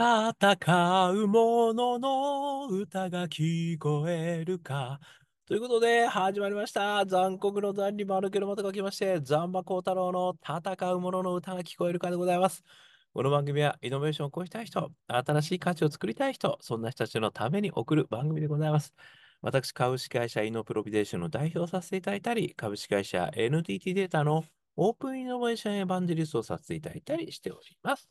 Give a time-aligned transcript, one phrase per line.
[0.00, 4.98] 戦う者のの歌が聞こえるか。
[5.44, 7.04] ということで、始まりました。
[7.04, 12.64] 残酷の残に丸けのまと書きまして、残馬幸太郎の戦う者のの歌が聞こえるかでございます。
[13.12, 18.94] この番組はイノベーションを起こしたい人、新しい価値を作りたい人、そんな人たちのために送る番組でございます。
[19.42, 24.44] 私、株式会社イノプロビデーションの代表させていただいたり、株式会社 NTT データの
[24.76, 28.08] オープンイノベーションエヴァンジリストをさせていただいたりしております。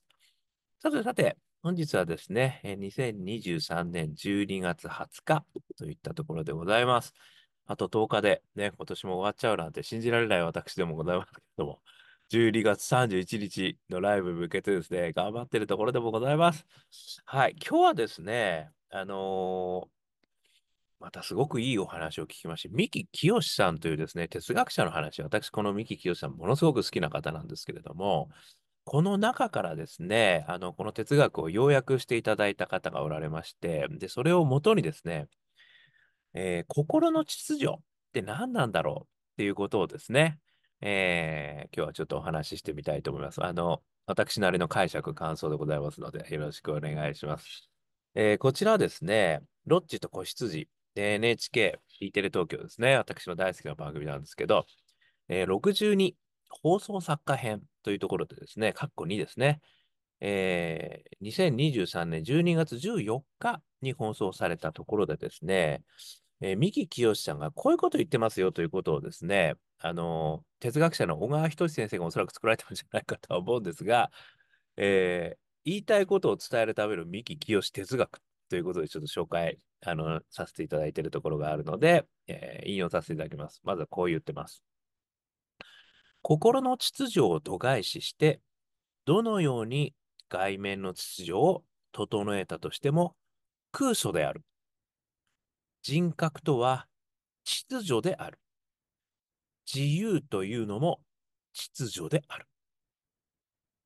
[0.84, 5.46] さてさて、本日はですね、2023年12月20日
[5.78, 7.14] といったところでございます。
[7.66, 11.82] あと10日でね、今年も終わっちゃうなんて信じられない私でもございますけれども、
[12.32, 16.66] 12月31日のライブに向けてですね、頑張ってるところでもございます。
[17.26, 19.90] はい、今日はですね、あのー
[21.02, 28.30] またすごくいいお話を聞きまして、三木清さんというですね、哲学者の話、私、この三木清さん、ものすごく好きな方なんですけれども、
[28.92, 35.28] この中からですね、あの、この哲学を要約していただいた方がおられまして、で、それをもとにですね、
[36.34, 37.80] えー心の秩序っ
[38.14, 39.06] て何なんだろうっ
[39.38, 40.40] ていうことをですね、
[40.82, 43.46] えー今日はちょっとお話ししてみたいと思います。
[43.46, 47.70] あの、私なりの解釈、感想でございますので、よろしくお願いします。
[48.16, 54.66] えーこちらですね、ロッチと子羊、NHK、E テレ東京ですね、私の大好きな番組なんですけど、
[55.28, 56.16] えー62
[56.50, 59.62] 放送作家編というところでですね、括弧2ですね、
[60.22, 65.84] えー2023年12月14日に放送されたところでですね、
[66.42, 74.12] えー三木清さんがこういうことを言ってますよということをですね、あのー哲学者の小川仁志先生がおそらく作られたんじゃないかとは思うんですが、
[74.78, 83.62] えー言いたいことを伝えるための三木清哲学ということでちょっと紹介あのさせていただいているところがあるので、えー引用させていただきます。
[83.64, 84.64] まずはこう言ってます。
[86.22, 88.42] 心の秩序を度外視して、
[89.06, 89.94] どのように
[90.30, 93.16] 外面の秩序を整えたとしても
[93.72, 94.44] 空想である。
[95.82, 96.88] 人格とは
[97.44, 98.40] 秩序である。
[99.72, 101.00] 自由というのも
[101.54, 102.48] 秩序である。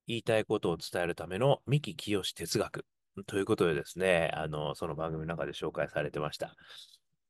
[0.08, 2.86] 言いたいことを伝えるための三木清哲学
[3.26, 6.56] ということでですね、あの、その番組の中で紹介されてました。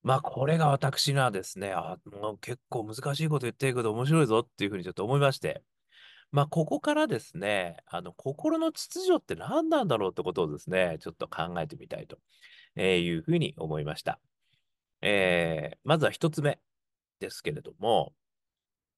[0.03, 5.63] まあ、これが私がですね、あ、もう結構難しいこと言ってるけど面白いぞっていうふうにちょっと思いまして、
[6.31, 12.17] まあ、ここからですね、あの、心の秩序って何なんだろうってことをですね、ちょっと考えてみたいと
[12.81, 14.19] いうふうに思いました。
[15.01, 16.59] えーまずは一つ目
[17.19, 18.13] ですけれども、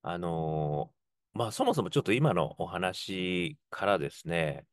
[0.01, 4.65] あのーまあ、そもそもちょっと今のお話からですね、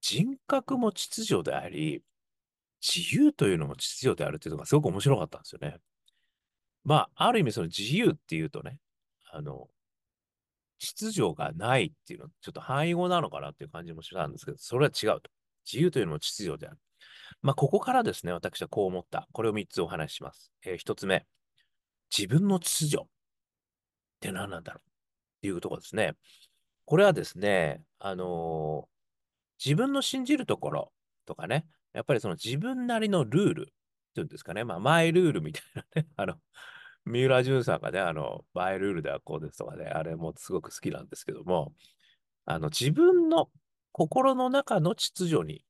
[0.00, 2.02] 人格も秩序であり、
[2.82, 5.78] 自由というのも秩序であるっていうのがすごく面白かったんですよね。
[6.84, 8.78] まあ、ある意味その自由っていうとね、
[9.30, 9.68] あの、
[10.78, 15.30] 秩序がないっていうのはちょっと範囲語なのかなっていう感じもしたんですけど、それは違うと。
[15.70, 16.78] 自由というのも秩序である。
[17.42, 19.28] まあ、ここからですね、私はこう思った。
[19.32, 20.50] これを3つお話しします。
[20.64, 21.26] えー、1つ目、
[22.16, 23.06] 自分の秩序っ
[24.20, 26.14] て何なんだろうっていうところですね。
[26.86, 29.00] これはですね、あのー
[29.62, 30.92] 自分の信じるところ
[31.26, 36.34] とかね、やっぱりその自分なりのルールっていうんですかね、まあ、マイルールみたいなね、 あの、
[37.04, 41.74] 三浦淳さんがね、あの、マイルールではこうですとかね、あれもすごく好きなんですけども、
[42.44, 43.50] あの、自分の
[43.92, 45.64] 心の中の秩序に、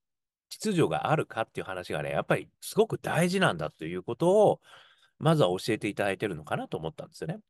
[0.48, 4.60] 秩序があるかっていう話がね、やっぱりすごく大事なんだということを、
[5.18, 7.40] まずは教えていただいてるのかなと思ったんですよね。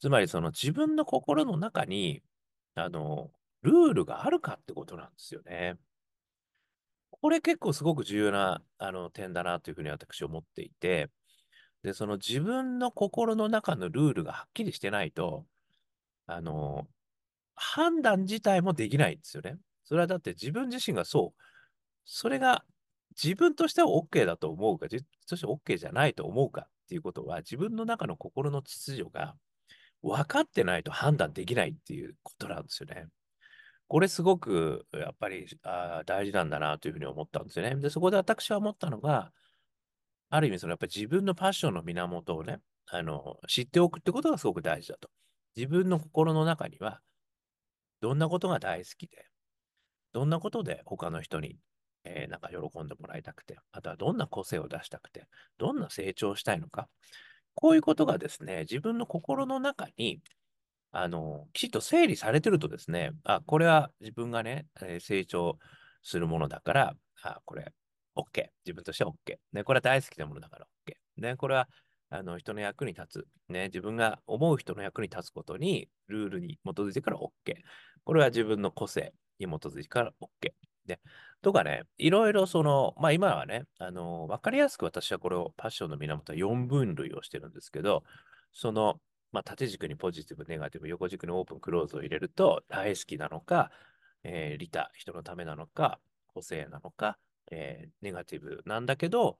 [0.00, 2.22] つまり、その自分の心の中に、
[2.74, 3.30] あの、
[3.62, 5.76] ルールがあるかってことなんですよね。
[7.20, 11.10] これ結構すごく重要なあの点だなというふうに私は思っていて、
[11.82, 15.46] で、その自分の心の中のルールがはっきりしてないと、
[16.26, 16.86] あの、
[17.54, 19.56] 判断自体もできないんですよね。
[19.84, 21.42] それはだって自分自身がそう、
[22.04, 22.64] それが
[23.22, 29.36] 自分としては OK だと思うか、自分としては OK じゃないと思うかっていうことは、自分の中の心の秩序が
[30.02, 33.06] 分かってないと判断できないっていうことなんですよね。
[33.88, 37.74] これすごくやっぱりあ大事なんだなというふうに思ったんですよね。
[37.76, 39.32] で、そこで私は思ったのが、
[40.30, 45.10] ある意味そのやっぱり自分のパッションの源をね、あの、知っておくってことがすごく大事だと。
[45.56, 47.00] 自分の心の中には、
[48.00, 49.24] どんなことが大好きで、
[50.12, 51.56] どんなことで他の人に、
[52.04, 55.26] えーなんか喜んでもらいたくて、あとはどんな個性を出したくて、
[55.56, 56.88] どんな成長したいのか。
[57.54, 60.20] こういうことがですね、自分の心の中に、
[60.90, 65.58] あの、きちっと整理されてるとですね、あ、これは自分がね、えー成長
[66.02, 67.72] するものだから、あ、これ、
[68.16, 68.48] OK。
[68.64, 69.36] 自分としては OK。
[69.52, 70.94] ね、これは大好きなものだから OK。
[71.22, 71.68] ね、これは、
[72.10, 73.52] あの、人の役に立つ。
[73.52, 77.30] ね、自分が思う人の役に立つことに、ルールに基づいてから OK。
[78.04, 80.52] これは自分の個性に基づいてから OK。
[80.86, 81.00] で、
[81.42, 88.04] とかね、いろいろその、まあ今はね、あの、わかりやすく私はこれをパッションの源は4分類をしてるんですけど、
[88.52, 88.98] その、
[89.32, 93.70] まあ縦軸にポジティブ、ネガティブ、横軸にオープン、クローズを入れると、大好きなのか、
[94.24, 97.18] えー、利他、人のためなのか、個性なのか、
[97.50, 99.38] えー、ネガティブなんだけど、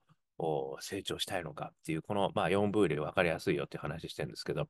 [0.79, 4.69] 成長したいのかっていう、この、まあ、4分類分かりやすいよっていう話してるんですけど、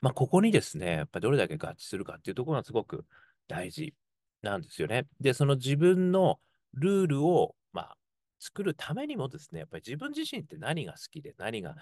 [0.00, 3.06] まあ、ここにですね、やっぱりどれだけ合致するかっていうところがすごく
[3.46, 3.94] 大事
[4.42, 5.06] なんですよね。
[5.20, 6.40] で、その自分の
[6.74, 7.96] ルールを、まあ、
[8.40, 11.76] 作るためにもですね、やっぱり自分自身って何が好きで、何が、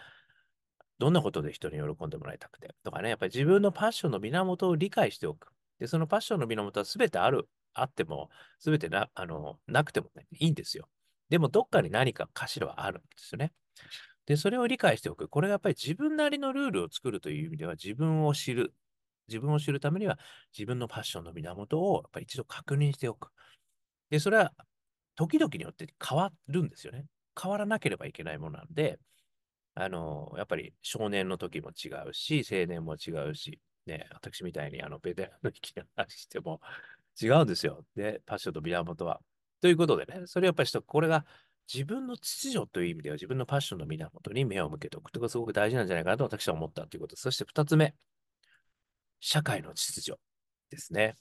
[1.01, 5.53] どんなことで人に喜んでもらいたくて、とかね、やっぱり自分のパッションの源を理解しておく。
[5.79, 8.29] で、そのパッションの源は全てある、あっても、
[8.61, 10.89] 全てなあのなくても、ね、いいんですよ。
[11.31, 13.53] でも、どっかに何か頭はあるんですよね。
[14.27, 15.29] で、それを理解しておく。
[15.29, 18.75] これがやっぱり自分なりのルールを作るという意味では、自分を知る。
[19.29, 20.19] 自分を知るためには、
[20.57, 23.31] 自分のパッションの源をやっぱり一度確認しておく。
[24.11, 24.53] で、それは
[25.15, 27.07] 時々によって変わるんですよね。
[27.41, 28.99] 変わらなければいけないものなんで、
[29.75, 36.61] あの、やっぱり少年の時も違うし、青年も違うし、ね、私みたいにあのベテランの域の話しても
[37.21, 37.85] 違うんですよ。
[37.97, 39.21] で、パッションと源は。
[39.61, 41.25] ということでね、それやっぱりこれが
[41.73, 47.17] 自分の秩序という意味では自分のパッションの源に目を向けておくということがすごく大事なんじゃないかなと私は思ったということ。
[47.17, 47.95] そして二つ目、
[49.21, 50.19] 社会の秩序
[50.71, 51.15] ですね。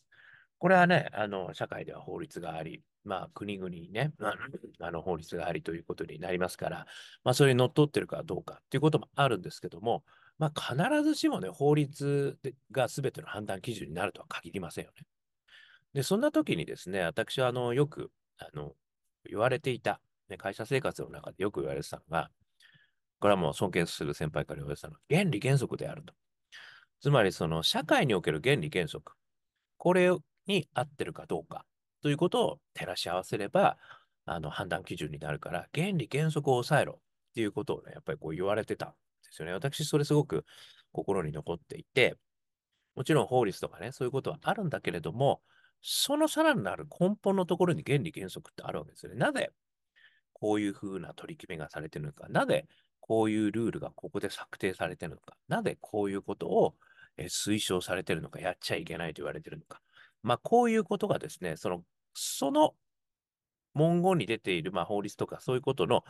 [0.57, 4.13] これはね、あの、社会では法律があり、まあ、国々にね、
[4.79, 6.85] あの法律がありということになりますから、
[7.23, 10.03] まあ、それにのっとってるかどうかということもあるんですけども、
[10.37, 12.37] まあ、必ずしもね、法律
[12.71, 15.05] が全ての判断基準になるとは限りませんよね。
[15.93, 18.73] で、そんな時にですね、私はあのよくあの
[19.27, 22.29] 言われていたね、会社生活の中でよく言われてたのが、
[23.19, 26.13] これはもう尊敬する先輩から言われてたのは、原理原則であると。
[27.01, 29.13] つまり、その社会における原理原則、
[29.77, 30.11] これ
[30.47, 31.65] に合ってるかどうか
[32.01, 33.77] ということを照らし合わせれば、
[34.25, 38.95] あの判断基準になるから、原理原則を抑えろっていうことをね、やっぱりこう言われてたんで
[39.31, 39.53] すよね。
[39.53, 40.45] 私、それすごく
[40.91, 42.15] 心に残っていて、
[42.95, 45.41] もちろん法律とかね、そういうことはあるんだけれども、
[45.81, 49.17] そのさらなる根本のところに原理原則ってあるわけですよね。
[49.17, 49.51] なぜ
[50.33, 52.67] こういうふうな取り決めがされてるのか、なぜ
[52.99, 56.75] こういうルールがここで策定されてるのか、なぜこういうことを
[57.17, 59.81] 推奨されてるのか、やっちゃいけないと言われてるのか。
[60.23, 61.83] まあ、こういうことがですね、その、
[62.13, 62.75] その
[63.73, 66.03] 文言に出ている、まあ、法律とかそういうことの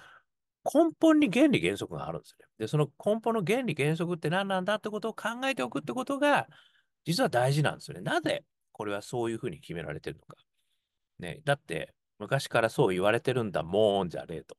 [0.65, 2.45] 根本に原理原則があるんですよね。
[2.59, 6.47] で、その根本の原理原則って何なんだってことを考えておくってことが、
[7.05, 8.01] 実は大事なんですよね。
[8.01, 10.35] なぜこれはそういうふうに決められてるのか。
[11.19, 14.57] ね、だって、昔からそう言われてるんだもんじゃねえと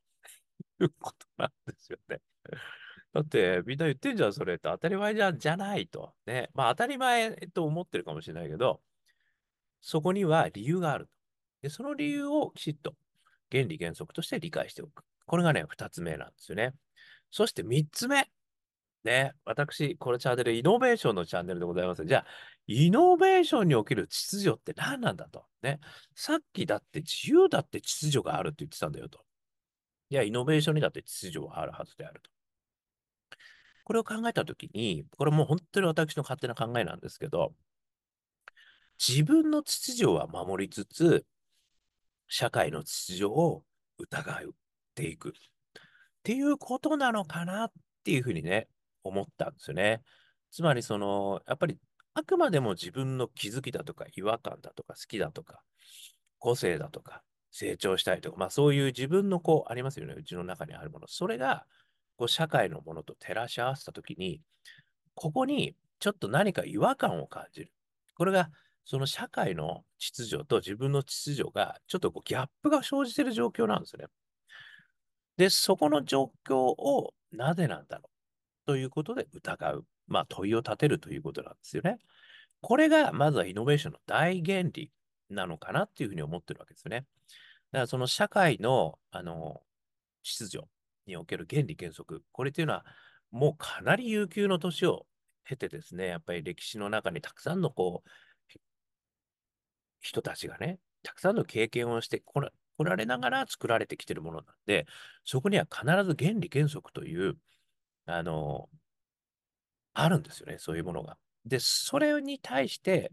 [0.82, 2.20] いうことなんですよね。
[3.12, 6.14] だって、みんな言ってんじゃん、それって当たり前じゃじゃないと。
[6.26, 6.50] ね。
[6.55, 8.81] まあ、当たり前と思ってるかもしれないけど、
[9.81, 11.09] そこには理由がある。
[11.62, 12.94] で、その理由をきちっと
[13.50, 15.03] 原理原則として理解しておく。
[15.27, 16.73] これがね、二つ目なんですよね。
[17.31, 18.29] そして三つ目。
[19.05, 22.05] ね、私、このチャンネル、イノベーションのチャンネルでございます。
[22.05, 22.27] じゃあ、
[22.67, 25.47] イノベーションにおける秩序って何なんだと。
[25.62, 25.81] ね。
[26.15, 29.25] さっきだって自由だって秩序があるって言ってたんだよと。
[30.11, 32.31] いや、イノベーションにだって秩序はあるはずであると。
[33.85, 37.55] これを考えたときに、これもう本当に私の勝手な考えなんですけど、
[39.00, 41.25] 自分の秩序は守りつつ、
[42.29, 43.64] 社会の秩序を
[43.99, 44.39] 疑っ
[44.94, 45.32] ていくっ
[46.22, 47.72] ていうことなのかなっ
[48.05, 48.69] ていうふうにね、
[49.03, 50.03] 思ったんですよね。
[50.51, 51.79] つまり、その、やっぱり、
[52.13, 55.63] あくまでも自分の気づきだとか、違和感だとか、好きだとか、
[56.39, 61.06] 個性だとか、成長したいとか、まあそういう自分のこう、ありますよね、うちの中にあるもの。
[61.08, 61.65] それが、
[62.17, 64.43] こう、社会のものと照らし合わせたときに、
[65.15, 67.72] ここにちょっと何か違和感を感じる。
[68.15, 68.51] これが、
[68.84, 74.06] その社会の秩序と自分の秩序が、ちょっとこうギャップが生じている状況なんですよね。
[75.37, 78.10] で、そこの状況をなぜなんだろ
[78.65, 79.84] うということで疑う。
[80.10, 81.99] まあ、問いを立てるということなんですよね。
[82.60, 84.91] これが、まずはイノベーションの大原理
[85.31, 87.06] なのかなっていうふうに思ってるわけですよね。
[87.70, 89.63] だから、その社会の、あの、
[90.25, 90.67] 秩序
[91.06, 92.84] における原理原則、これっていうのは、
[93.31, 95.06] もうかなり悠久の年を
[95.44, 98.10] 経てですね、やっぱり歴史の中にたくさんのこう、
[100.01, 104.87] 人たちがね、たくさんの経験をしてこら来られながら作られてきてるものなんで、
[105.25, 107.37] そこには必ず原理原則という、
[108.07, 108.69] あの、
[109.93, 111.19] あるんですよね、そういうものが。
[111.45, 113.13] で、それに対して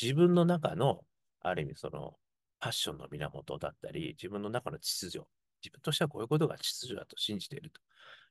[0.00, 1.04] 自分の中の、
[1.40, 2.16] ある意味その、
[2.58, 5.26] パッションの源だったり、自分の中の秩序、
[5.62, 7.80] 自分としてはこういうことが秩序だと信じていると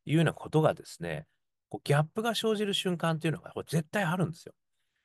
[0.06, 1.28] いうようなことがですね、
[1.70, 4.54] こうギャップが生じる瞬間っていうのがこれ絶対あるんですよ。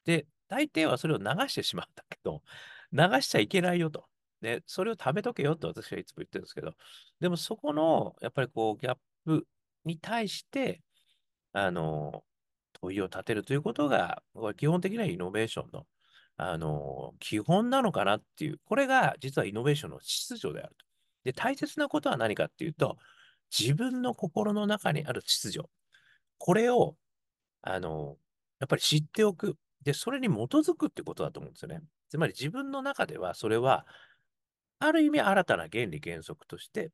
[0.05, 2.43] で、大抵はそれを流してしまうんだけど、
[2.93, 4.07] 流しちゃいけないよと。
[4.41, 6.73] ね、それを食べとけよって私はいつも言ってるんですけど、
[7.21, 9.47] でもそこの、やっぱりこう、ギャップ
[9.85, 10.81] に対して、
[11.53, 12.25] あの、
[12.81, 14.23] 問いを立てるということが、
[14.57, 15.87] 基本的なイノベーションの、
[16.37, 20.87] あの、基本なのかなっていう、これが実はイノベーションの秩序であると。
[21.25, 22.97] で、大切なことは何かっていうと、
[23.57, 25.69] 自分の心の中にある秩序。
[26.39, 26.97] これを、
[27.63, 28.17] あの、
[28.61, 29.57] やっぱり知っておく。
[29.83, 31.83] で、それに基づくってことだと思うんですよね。
[32.09, 33.87] つまり自分の中では、それは、
[34.81, 36.91] ある意味新たな原理原則として、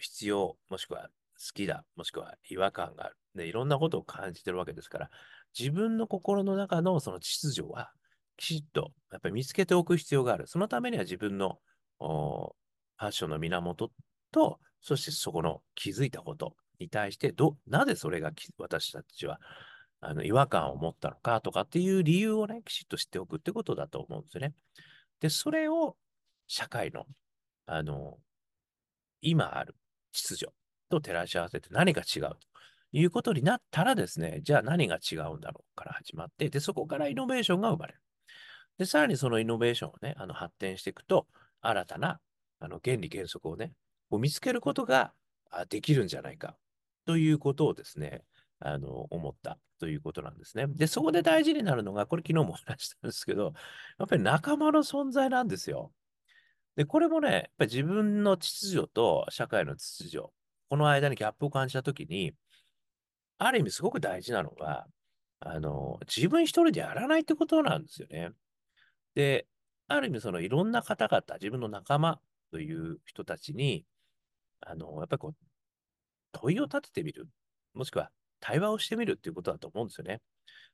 [0.00, 3.16] 必要、もしくは好きだ、もしくは違和感がある。
[3.34, 5.10] で、いろんなことを感じてるわけですから、
[5.58, 7.90] 自分の心の中のその秩序は、
[8.36, 10.46] きちっとやっぱり見つけておく必要がある。
[10.46, 11.58] そのためには自分の
[11.98, 13.90] ファッションの源
[14.30, 19.40] と、そしてそこの気づいたことに対して、ど、なぜそれが私たちは
[20.00, 24.54] あの違和感を持ったのかとかっていう理由をね、きちっと知っておくってことだと思うんですね。
[25.20, 25.96] で、それを
[26.46, 27.06] 社会の、
[27.66, 28.18] あの、
[29.20, 29.74] 今ある
[30.12, 30.52] 秩序
[30.88, 32.38] と照らし合わせて何が違うと
[32.92, 38.00] いうことになったらですね、じゃあ何が違うんだろうから始まって、で、そこからイノベーションが生まれる。
[38.78, 41.26] で、さらにそのイノベーションをね、あの発展していくと、
[41.60, 42.20] 新たな
[42.60, 43.72] あの原理原則をね、
[44.10, 45.12] を見つけることが
[45.68, 46.56] できるんじゃないか
[47.04, 48.22] ということをですね、
[48.60, 50.66] あの思ったということなんですね。
[50.68, 53.52] で、そこで大事になるのが、これ昨日もお話したんですけど、
[53.98, 55.92] やっぱり仲間の存在なんですよ。
[56.76, 60.26] で、これもね、やっぱり自分の秩序と社会の秩序、
[60.68, 62.34] この間にギャップを感じたときに、
[63.38, 64.86] ある意味すごく大事なのが、
[65.40, 68.30] あの、自分一人でやらないってことなんですよね。
[69.14, 69.46] で、
[69.86, 73.84] ある意味そのいろんな方々、自分の仲間という人たちに、
[74.60, 75.34] あの、やっぱりこう、
[76.32, 77.28] 問いを立ててみる。
[77.74, 80.20] もしくは対話をしてみるっていうことだと思うんですよね。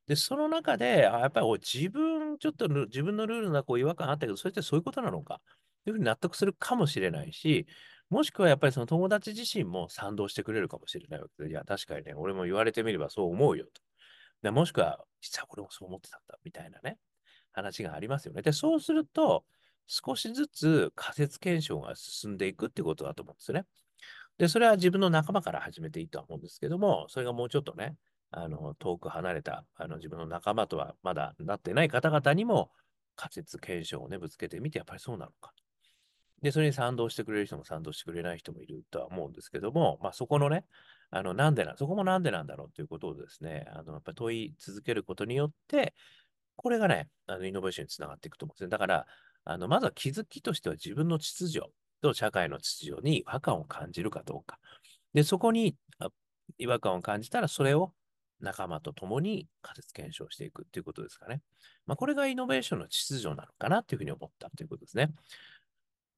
[0.07, 5.41] で、その中で、あやっぱり自分、ちょっと自分のルールのこう違和感あったけど、それってそういうことなのか？
[5.85, 7.67] というふうに納得するかもしれないし、
[8.11, 13.83] もしくはやっぱりその友達自身も賛同してくれるかもしれないわけで、いや、確かにね、俺も言われてみればそう思うよと。
[14.43, 16.99] でもしくは、実は俺もそう思ってたんだ、みたいなね、
[17.53, 18.43] 話がありますよね。
[18.43, 19.45] で、そうすると、
[19.87, 23.65] 少しずつ仮説検証が進んでいくってことだと思うんですよね。
[24.39, 27.97] で、それは自分の仲間から始めていいとは思うんですけども、それがもうちょっとね、
[28.31, 32.71] あの、遠く離れた、あの、自分の仲間とはまだなってない方々にも
[33.15, 35.53] 仮説検証をね、ぶつけてみて、やっぱりそうなのか。
[36.43, 40.65] で、それに賛同してくれる人も賛同してくれない人もいるとは思うんですけども、まあそこのね、
[41.11, 45.95] あの、なんでな、そこもなんでなんだろうということをですね、あの、やっぱり問い続けることによって、
[46.57, 48.69] これがね、あの、イノベーションにつながっていくと思うんですね。
[48.69, 49.07] だから、
[49.45, 51.67] あの、まずは気づきとしては自分の秩序
[52.05, 54.59] と社会の秩序に違和感を感じるかどうか。
[55.15, 55.75] で、そこに
[56.59, 57.93] 違和感を感じたら、それを
[58.41, 61.41] 仲間と共に仮説検証していくっていうことですかね。
[61.87, 65.13] まあ、これがイノベーションの秩序なのかなというふうに思ったということですね。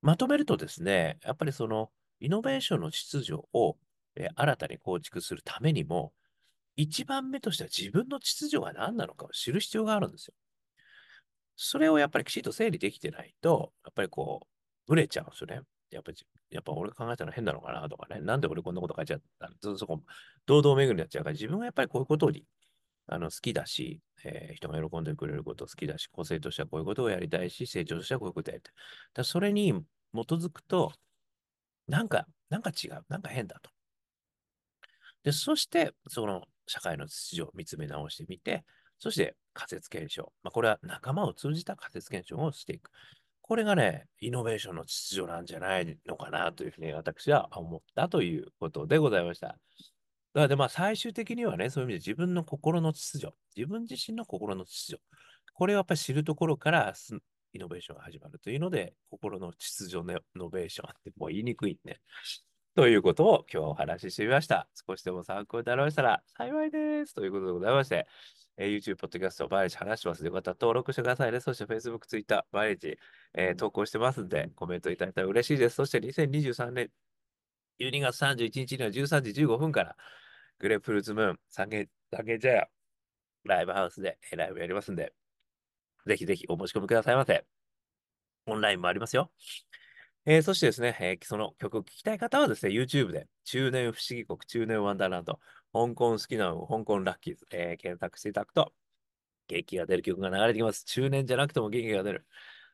[0.03, 1.91] まとめるとですね、やっぱりその
[2.21, 3.77] イノベーションの秩序を、
[4.17, 6.13] え新たに構築するためにも、
[6.75, 10.35] 一番目としては自分の秩序が何なのかを知る必要があるんですよ。
[11.57, 14.47] それをやっぱりきちんと整理できてないと、やっぱりこう、
[14.87, 15.63] ブレちゃうんですよね。
[15.91, 16.13] やっぱ、
[16.51, 18.21] やっぱ俺考えたの変なのかなとかね。
[18.21, 20.03] なんで俺こんなこと書いちゃったずっとそこ、
[20.47, 22.45] 堂々巡りになっちゃうから、自分はやっぱりこういうことに
[23.07, 28.75] あの好きだし、えー、人が喜んでくれること好きだし、個性としてはこういうことをやりたいし、成長としてはこういうことをやりたい。
[29.15, 29.73] だそれに
[30.15, 30.93] 基づくと、
[31.87, 33.71] なんか、なんか違う、なんか変だと。
[35.23, 38.65] で、そして、その社会の秩序を見つめ直してみて、
[38.99, 40.33] そして仮説検証。
[40.43, 42.91] まあ、これは仲間を通じた仮説検証をしていく。
[43.49, 49.49] これがね、イノベーションの秩序なんじゃないのかなというふうに私は思ったということでございました。
[49.49, 49.61] だか
[50.35, 55.03] らで、まあ最終的にはね、そういう意味で自分の心の秩序、自分自身の心の秩序、
[55.55, 56.93] これをやっぱり知るところから
[57.53, 62.01] イノベーションが始まるというので、心の秩序のイノベーションってもう言いにくいね。
[62.75, 64.69] ということを今日お話ししてみました。
[64.87, 67.15] 少しでも参考になりましたら幸いです。
[67.15, 68.07] ということでございまして、
[68.57, 71.41] えー、YouTube、Podcast 毎日話してますので、よかったら登録してくださいね。
[71.41, 72.99] そして Facebook、Twitter、毎日、
[73.35, 75.77] えー、投稿してますんで、コメントいただいたら嬉しいです。
[75.77, 76.91] そして2023年
[77.81, 79.97] 12月31日には13時15分から、
[80.59, 81.89] グレープフルーツムーン、三軒
[82.41, 82.69] 茶屋、
[83.45, 85.13] ライブハウスでライブやりますんで、
[86.07, 87.45] ぜひぜひお申し込みくださいませ。
[88.47, 89.31] オンラインもありますよ。
[90.25, 95.39] えー、そしてですね、えー、その曲を聴きたい方はですね、YouTube で中年不思議国、中年ワンダーランド、
[95.73, 98.73] 香港好きなの、香港ラッキーズ、えー、検索していただくと、
[99.49, 100.85] 元気が出る曲が流れてきます。
[100.85, 102.27] 中年じゃなくても元気が出る。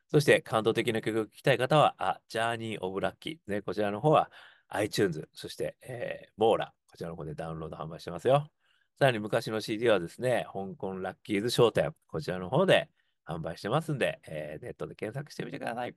[0.07, 3.51] そして感動的な曲を聴きたい方は、あ、ジャーニー・オブ・ラッキー。
[3.51, 4.31] ね、こちらの方は
[4.69, 8.49] iTunes、そして、えー、モーラ、こちらの方でダウンロード販売してますよ。
[8.99, 12.89] さらに昔の CD はですね、香港ラッキーズ商店、こちらの方で
[13.25, 15.95] 販売してますんで、えー、ネットで検索してみてください。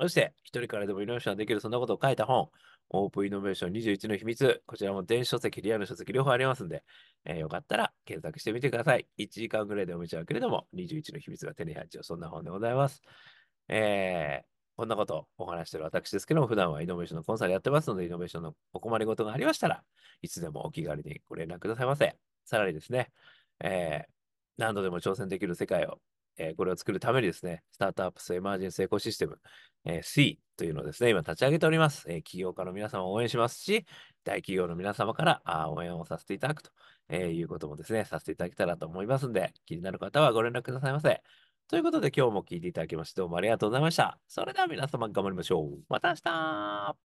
[0.00, 2.48] そして、一人からでもイノベーションできる、そんなことを書いた本、
[2.90, 4.62] オープンイノベーション21の秘密。
[4.66, 6.82] こちらも電子書籍、リアル書籍両方ありますんで、
[7.24, 9.06] えー、よかったら検索してみてください。
[9.18, 13.02] 1時間ぐらいでおめちゃうけれども、21の秘密が手に入っちゃう、そんな本でございます。
[13.68, 19.82] えー、こんなことをお話している私ですけども、普段はイノベーションのコンサルやってますので、イノベーションのお困りごとがありましたら
[20.22, 22.16] いつでもお気軽にご連絡くださいませ。
[22.46, 23.10] さらにですね、
[23.62, 24.12] えー、
[24.56, 26.00] 何度でも挑戦できる世界を
[26.36, 29.38] えー、これを作るためにですね、スタートアップスエマージェンスエコシステム、
[29.84, 32.04] えー、C というのをですね、今立ち上げております。
[32.08, 33.86] えー、起業家の皆様を応援しますし、
[34.24, 36.70] 大企業の皆様からあ応援をさせていただくと、
[37.08, 41.22] えいうこともですね、させていただけたらと思いますんで、気になる方はご連絡くださいませ。
[41.68, 44.18] ということで今日も聞いていただきましてどうもありがとうございました。
[44.26, 45.78] それでは皆様頑張りましょう。
[45.88, 46.96] また明日